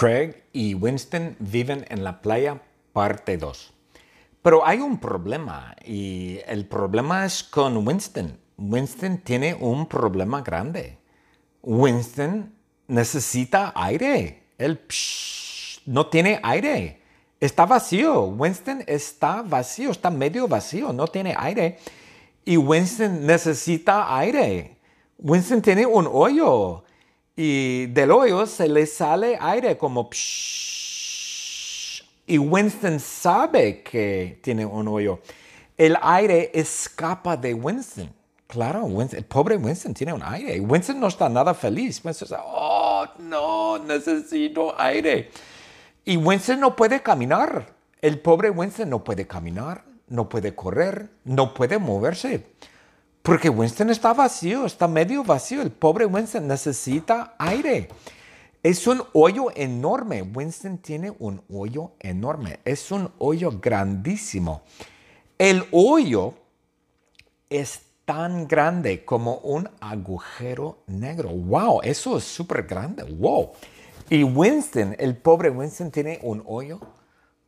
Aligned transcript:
Craig 0.00 0.44
y 0.54 0.72
Winston 0.72 1.36
viven 1.40 1.84
en 1.90 2.02
la 2.02 2.22
playa, 2.22 2.62
parte 2.94 3.36
2. 3.36 3.74
Pero 4.40 4.66
hay 4.66 4.78
un 4.78 4.98
problema 4.98 5.76
y 5.84 6.38
el 6.46 6.66
problema 6.66 7.26
es 7.26 7.42
con 7.42 7.86
Winston. 7.86 8.38
Winston 8.56 9.18
tiene 9.18 9.52
un 9.52 9.84
problema 9.84 10.40
grande. 10.40 10.96
Winston 11.60 12.50
necesita 12.88 13.74
aire. 13.76 14.44
Él 14.56 14.80
no 15.84 16.06
tiene 16.06 16.40
aire. 16.44 17.02
Está 17.38 17.66
vacío. 17.66 18.22
Winston 18.24 18.82
está 18.86 19.42
vacío, 19.42 19.90
está 19.90 20.08
medio 20.08 20.48
vacío, 20.48 20.94
no 20.94 21.08
tiene 21.08 21.34
aire. 21.36 21.76
Y 22.46 22.56
Winston 22.56 23.26
necesita 23.26 24.16
aire. 24.16 24.78
Winston 25.18 25.60
tiene 25.60 25.84
un 25.84 26.08
hoyo 26.10 26.84
y 27.42 27.86
del 27.86 28.10
hoyo 28.10 28.44
se 28.44 28.68
le 28.68 28.84
sale 28.84 29.38
aire 29.40 29.78
como 29.78 30.10
y 32.26 32.36
Winston 32.36 33.00
sabe 33.00 33.82
que 33.82 34.38
tiene 34.42 34.66
un 34.66 34.86
hoyo. 34.86 35.20
El 35.78 35.96
aire 36.02 36.50
escapa 36.52 37.38
de 37.38 37.54
Winston. 37.54 38.12
Claro, 38.46 38.86
el 39.00 39.24
pobre 39.24 39.56
Winston 39.56 39.94
tiene 39.94 40.12
un 40.12 40.22
aire. 40.22 40.60
Winston 40.60 41.00
no 41.00 41.06
está 41.06 41.30
nada 41.30 41.54
feliz. 41.54 42.04
Winston 42.04 42.26
está, 42.26 42.42
oh, 42.44 43.06
no, 43.20 43.78
necesito 43.78 44.78
aire. 44.78 45.30
Y 46.04 46.18
Winston 46.18 46.60
no 46.60 46.76
puede 46.76 47.00
caminar. 47.00 47.72
El 48.02 48.18
pobre 48.20 48.50
Winston 48.50 48.90
no 48.90 49.02
puede 49.02 49.26
caminar, 49.26 49.84
no 50.08 50.28
puede 50.28 50.54
correr, 50.54 51.08
no 51.24 51.54
puede 51.54 51.78
moverse. 51.78 52.44
Porque 53.30 53.48
Winston 53.48 53.90
está 53.90 54.12
vacío, 54.12 54.66
está 54.66 54.88
medio 54.88 55.22
vacío. 55.22 55.62
El 55.62 55.70
pobre 55.70 56.04
Winston 56.04 56.48
necesita 56.48 57.36
aire. 57.38 57.88
Es 58.60 58.88
un 58.88 59.04
hoyo 59.12 59.52
enorme. 59.54 60.22
Winston 60.22 60.78
tiene 60.78 61.12
un 61.16 61.40
hoyo 61.48 61.92
enorme. 62.00 62.58
Es 62.64 62.90
un 62.90 63.08
hoyo 63.18 63.52
grandísimo. 63.60 64.62
El 65.38 65.64
hoyo 65.70 66.34
es 67.48 67.82
tan 68.04 68.48
grande 68.48 69.04
como 69.04 69.36
un 69.36 69.70
agujero 69.78 70.78
negro. 70.88 71.28
¡Wow! 71.28 71.82
Eso 71.84 72.16
es 72.16 72.24
súper 72.24 72.64
grande. 72.64 73.04
¡Wow! 73.04 73.52
Y 74.08 74.24
Winston, 74.24 74.96
el 74.98 75.16
pobre 75.16 75.50
Winston, 75.50 75.92
tiene 75.92 76.18
un 76.22 76.42
hoyo 76.46 76.80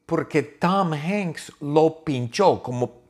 porque 0.07 0.43
Tom 0.43 0.93
Hanks 0.93 1.53
lo 1.61 2.05
pinchó 2.05 2.63
como 2.63 3.02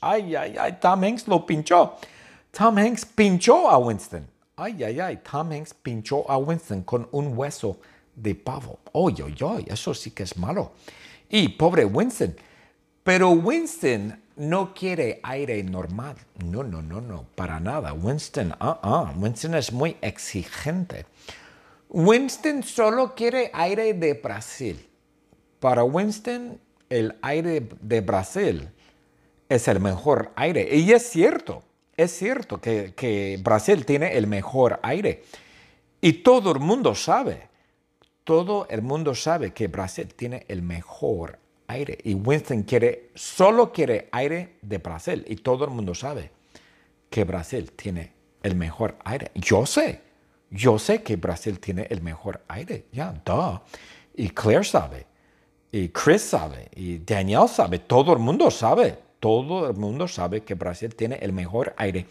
Ay, 0.00 0.36
ay, 0.36 0.56
ay, 0.58 0.78
Tom 0.80 1.02
Hanks 1.02 1.26
lo 1.26 1.44
pinchó. 1.44 1.96
Tom 2.52 2.78
Hanks 2.78 3.04
pinchó 3.04 3.68
a 3.68 3.78
Winston. 3.78 4.26
Ay, 4.56 4.82
ay, 4.84 5.00
ay, 5.00 5.16
Tom 5.18 5.50
Hanks 5.50 5.74
pinchó 5.74 6.24
a 6.28 6.38
Winston 6.38 6.82
con 6.82 7.08
un 7.12 7.36
hueso 7.36 7.78
de 8.14 8.34
pavo. 8.34 8.78
Oye, 8.92 9.22
oye, 9.22 9.44
oye, 9.44 9.66
eso 9.68 9.94
sí 9.94 10.10
que 10.12 10.22
es 10.22 10.36
malo. 10.36 10.72
Y 11.28 11.48
pobre 11.48 11.84
Winston. 11.84 12.36
Pero 13.02 13.30
Winston 13.30 14.20
no 14.36 14.72
quiere 14.72 15.20
aire 15.22 15.62
normal. 15.64 16.16
No, 16.44 16.62
no, 16.62 16.80
no, 16.80 17.00
no, 17.00 17.26
para 17.34 17.58
nada. 17.58 17.92
Winston, 17.92 18.54
ah, 18.60 18.78
ah, 18.82 19.14
Winston 19.16 19.54
es 19.54 19.72
muy 19.72 19.96
exigente. 20.00 21.06
Winston 21.88 22.62
solo 22.62 23.14
quiere 23.14 23.50
aire 23.52 23.94
de 23.94 24.14
Brasil. 24.14 24.78
Para 25.58 25.82
Winston, 25.82 26.60
el 26.88 27.16
aire 27.22 27.68
de 27.80 28.00
Brasil 28.00 28.68
es 29.48 29.68
el 29.68 29.80
mejor 29.80 30.32
aire. 30.36 30.76
Y 30.76 30.92
es 30.92 31.08
cierto, 31.08 31.62
es 31.96 32.12
cierto 32.12 32.60
que, 32.60 33.38
Brasil 33.42 33.84
tiene 33.84 34.16
el 34.16 34.26
mejor 34.26 34.78
aire. 34.82 35.24
Y 36.00 36.14
todo 36.14 36.52
el 36.52 36.60
mundo 36.60 36.94
sabe, 36.94 37.48
todo 38.24 38.66
el 38.70 38.82
mundo 38.82 39.14
sabe 39.14 39.52
que 39.52 39.68
Brasil 39.68 40.12
tiene 40.14 40.44
el 40.48 40.62
mejor 40.62 41.38
aire. 41.66 41.98
Y 42.04 42.14
Winston 42.14 42.62
quiere, 42.62 43.10
solo 43.14 43.72
quiere 43.72 44.08
aire 44.12 44.56
de 44.62 44.78
Brasil. 44.78 45.24
Y 45.26 45.36
todo 45.36 45.64
el 45.64 45.70
mundo 45.70 45.94
sabe 45.94 46.30
que 47.10 47.24
Brasil 47.24 47.72
tiene 47.72 48.12
el 48.42 48.54
mejor 48.54 48.96
aire. 49.04 49.30
Yo 49.34 49.66
sé, 49.66 50.00
yo 50.50 50.78
sé 50.78 51.02
que 51.02 51.16
Brasil 51.16 51.58
tiene 51.58 51.86
el 51.90 52.02
mejor 52.02 52.42
aire. 52.48 52.84
Ya, 52.92 53.12
duh. 53.24 53.60
Y 54.14 54.30
Claire 54.30 54.64
sabe, 54.64 55.06
y 55.70 55.88
Chris 55.90 56.22
sabe, 56.22 56.68
y 56.74 56.98
Daniel 56.98 57.48
sabe, 57.48 57.78
todo 57.78 58.12
el 58.12 58.18
mundo 58.18 58.50
sabe 58.50 59.07
todo 59.20 59.68
el 59.68 59.76
mundo 59.76 60.08
sabe 60.08 60.42
que 60.42 60.54
Brasil 60.54 60.94
tiene 60.94 61.16
el 61.16 61.32
mejor 61.32 61.74
aire. 61.76 62.06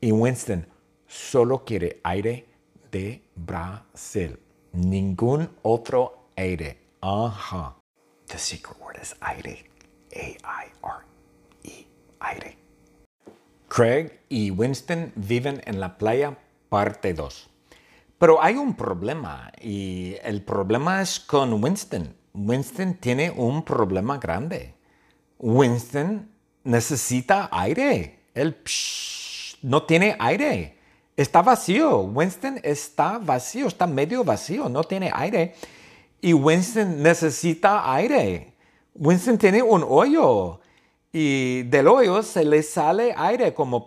Y 0.00 0.12
Winston 0.12 0.66
solo 1.06 1.64
quiere 1.64 2.00
aire 2.04 2.46
de 2.90 3.22
Brasil. 3.34 4.38
Ningún 4.72 5.50
otro 5.62 6.28
aire. 6.36 6.78
Ajá. 7.00 7.76
The 8.26 8.38
secret 8.38 8.78
word 8.80 8.98
is 9.00 9.14
aire. 9.20 9.70
A-I-R-E. 10.14 11.86
Aire. 12.20 12.58
Craig 13.68 14.20
y 14.28 14.50
Winston 14.50 15.12
viven 15.16 15.60
en 15.66 15.80
la 15.80 15.98
playa, 15.98 16.38
parte 16.68 17.14
2. 17.14 17.50
Pero 18.18 18.42
hay 18.42 18.54
un 18.56 18.74
problema 18.74 19.52
y 19.60 20.16
el 20.22 20.42
problema 20.42 21.02
es 21.02 21.20
con 21.20 21.62
Winston. 21.62 22.16
Winston 22.32 22.94
tiene 22.94 23.30
un 23.30 23.62
problema 23.62 24.18
grande. 24.18 24.75
Winston 25.38 26.28
necesita 26.64 27.48
aire. 27.52 28.18
Él 28.34 28.56
no 29.62 29.82
tiene 29.84 30.16
aire. 30.18 30.76
Está 31.16 31.42
vacío. 31.42 32.00
Winston 32.00 32.60
está 32.62 33.18
vacío, 33.18 33.68
está 33.68 33.86
medio 33.86 34.24
vacío, 34.24 34.68
no 34.68 34.84
tiene 34.84 35.10
aire. 35.12 35.54
Y 36.20 36.32
Winston 36.32 37.02
necesita 37.02 37.92
aire. 37.94 38.52
Winston 38.94 39.38
tiene 39.38 39.62
un 39.62 39.84
hoyo 39.86 40.60
y 41.12 41.62
del 41.64 41.88
hoyo 41.88 42.22
se 42.22 42.44
le 42.44 42.62
sale 42.62 43.14
aire 43.16 43.54
como 43.54 43.86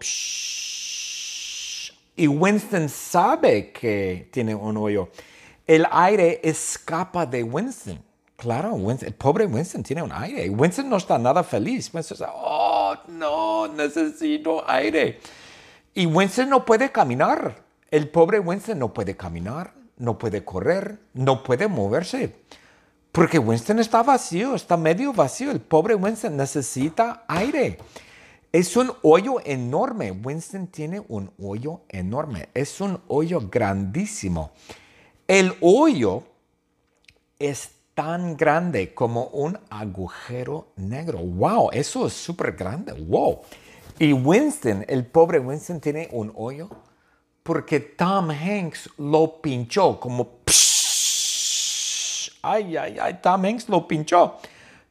y 2.19 2.27
Winston 2.27 2.89
sabe 2.89 3.71
que 3.71 4.27
tiene 4.31 4.53
un 4.53 4.75
hoyo. 4.75 5.07
El 5.65 5.85
aire 5.89 6.41
escapa 6.43 7.25
de 7.25 7.43
Winston. 7.43 8.03
Claro, 8.39 8.77
el 8.89 9.13
pobre 9.15 9.45
Winston 9.45 9.83
tiene 9.83 10.01
un 10.01 10.13
aire. 10.13 10.49
Winston 10.49 10.87
no 10.89 10.95
está 10.95 11.17
nada 11.17 11.43
feliz. 11.43 11.93
Winston 11.93 12.15
está, 12.15 12.31
oh, 12.33 12.95
no, 13.09 13.67
necesito 13.67 14.63
aire. 14.65 15.19
Y 15.93 16.05
Winston 16.05 16.49
no 16.49 16.63
puede 16.63 16.89
caminar. 16.89 17.61
El 17.91 18.07
pobre 18.07 18.39
Winston 18.39 18.79
no 18.79 18.93
puede 18.93 19.17
caminar, 19.17 19.73
no 19.97 20.17
puede 20.17 20.45
correr, 20.45 20.99
no 21.13 21.43
puede 21.43 21.67
moverse. 21.67 22.33
Porque 23.11 23.39
Winston 23.39 23.79
está 23.79 24.03
vacío, 24.03 24.55
está 24.55 24.77
medio 24.77 25.11
vacío. 25.11 25.51
El 25.51 25.59
pobre 25.59 25.95
Winston 25.95 26.37
necesita 26.37 27.25
aire. 27.27 27.77
Es 28.53 28.77
un 28.77 28.93
hoyo 29.01 29.41
enorme. 29.43 30.11
Winston 30.11 30.67
tiene 30.67 31.03
un 31.09 31.29
hoyo 31.43 31.81
enorme. 31.89 32.47
Es 32.53 32.79
un 32.79 33.01
hoyo 33.09 33.41
grandísimo. 33.51 34.51
El 35.27 35.55
hoyo 35.59 36.23
es 37.37 37.78
tan 37.99 38.37
grande 38.37 38.93
como 38.93 39.25
un 39.33 39.59
agujero 39.69 40.71
negro. 40.77 41.19
¡Wow! 41.19 41.71
Eso 41.73 42.07
es 42.07 42.13
súper 42.13 42.53
grande. 42.53 42.93
¡Wow! 42.93 43.41
Y 43.99 44.13
Winston, 44.13 44.85
el 44.87 45.05
pobre 45.05 45.37
Winston, 45.37 45.81
tiene 45.81 46.07
un 46.13 46.31
hoyo 46.33 46.69
porque 47.43 47.81
Tom 47.81 48.29
Hanks 48.29 48.89
lo 48.99 49.41
pinchó 49.41 49.99
como... 49.99 50.39
¡Ay, 52.41 52.77
ay, 52.77 52.97
ay! 53.01 53.19
Tom 53.21 53.43
Hanks 53.43 53.67
lo 53.67 53.85
pinchó. 53.85 54.37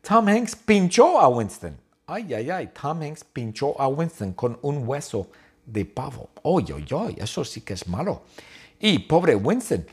Tom 0.06 0.28
Hanks 0.28 0.54
pinchó 0.54 1.18
a 1.18 1.28
Winston. 1.28 1.78
¡Ay, 2.06 2.34
ay, 2.34 2.50
ay! 2.50 2.70
Tom 2.78 3.00
Hanks 3.00 3.24
pinchó 3.24 3.74
a 3.80 3.88
Winston 3.88 4.34
con 4.34 4.58
un 4.60 4.86
hueso 4.86 5.30
de 5.64 5.86
pavo. 5.86 6.28
¡Ay, 6.44 6.66
ay, 6.76 6.86
ay! 6.90 7.16
Eso 7.16 7.42
sí 7.42 7.62
que 7.62 7.72
es 7.72 7.88
malo. 7.88 8.24
Y 8.78 8.98
pobre 8.98 9.34
Winston. 9.34 9.86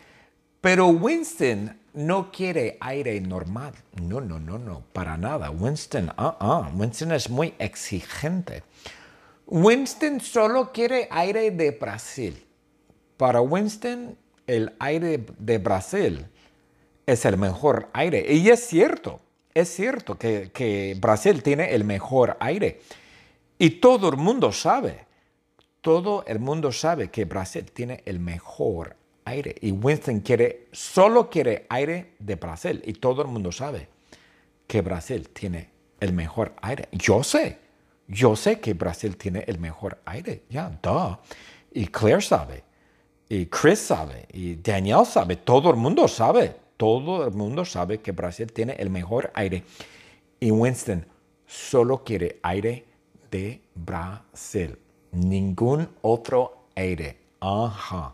Pero 0.59 0.87
Winston 0.87 1.84
no 1.95 2.31
quiere 2.31 2.77
aire 2.81 3.19
normal. 3.21 3.73
No, 4.01 4.21
no, 4.21 4.39
no, 4.39 4.59
no, 4.59 4.83
para 4.93 5.17
nada. 5.17 5.49
Winston, 5.49 6.11
ah, 6.17 6.37
ah, 6.39 6.71
Winston 6.75 7.11
es 7.13 7.29
muy 7.29 7.53
exigente. 7.57 8.63
Winston 9.47 10.19
solo 10.21 10.71
quiere 10.71 11.07
aire 11.09 11.51
de 11.51 11.71
Brasil. 11.71 12.45
Para 13.17 13.41
Winston, 13.41 14.17
el 14.45 14.73
aire 14.79 15.25
de 15.39 15.57
Brasil 15.57 16.25
es 17.05 17.25
el 17.25 17.37
mejor 17.37 17.89
aire. 17.93 18.25
Y 18.33 18.49
es 18.49 18.67
cierto, 18.67 19.21
es 19.53 19.69
cierto 19.69 20.17
que, 20.17 20.51
que 20.53 20.97
Brasil 20.99 21.41
tiene 21.41 21.73
el 21.73 21.85
mejor 21.85 22.35
aire. 22.39 22.81
Y 23.57 23.69
todo 23.79 24.09
el 24.09 24.17
mundo 24.17 24.51
sabe, 24.51 25.05
todo 25.79 26.25
el 26.27 26.39
mundo 26.39 26.73
sabe 26.73 27.09
que 27.09 27.23
Brasil 27.23 27.71
tiene 27.71 28.03
el 28.05 28.19
mejor 28.19 28.97
aire. 29.25 29.55
Y 29.61 29.71
Winston 29.71 30.21
quiere, 30.21 30.67
solo 30.71 31.29
quiere 31.29 31.65
aire 31.69 32.13
de 32.19 32.35
Brasil. 32.35 32.81
Y 32.85 32.93
todo 32.93 33.21
el 33.21 33.27
mundo 33.27 33.51
sabe 33.51 33.87
que 34.67 34.81
Brasil 34.81 35.29
tiene 35.29 35.69
el 35.99 36.13
mejor 36.13 36.53
aire. 36.61 36.87
Yo 36.91 37.23
sé, 37.23 37.57
yo 38.07 38.35
sé 38.35 38.59
que 38.59 38.73
Brasil 38.73 39.17
tiene 39.17 39.43
el 39.47 39.59
mejor 39.59 39.99
aire. 40.05 40.43
Ya, 40.49 40.69
yeah, 40.69 40.79
duh. 40.81 41.17
Y 41.73 41.87
Claire 41.87 42.21
sabe, 42.21 42.63
y 43.27 43.47
Chris 43.47 43.79
sabe, 43.79 44.27
y 44.31 44.55
Daniel 44.55 45.05
sabe, 45.05 45.35
todo 45.35 45.69
el 45.71 45.75
mundo 45.75 46.07
sabe, 46.07 46.55
todo 46.77 47.25
el 47.25 47.33
mundo 47.33 47.65
sabe 47.65 47.99
que 47.99 48.11
Brasil 48.11 48.51
tiene 48.51 48.73
el 48.73 48.89
mejor 48.89 49.31
aire. 49.33 49.63
Y 50.39 50.51
Winston 50.51 51.05
solo 51.47 52.03
quiere 52.03 52.39
aire 52.43 52.85
de 53.31 53.61
Brasil. 53.73 54.77
Ningún 55.11 55.89
otro 56.01 56.67
aire. 56.75 57.17
Ajá. 57.39 58.13